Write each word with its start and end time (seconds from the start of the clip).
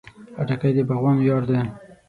خټکی 0.37 0.71
د 0.75 0.79
باغوان 0.89 1.17
ویاړ 1.19 1.41
دی. 1.49 1.59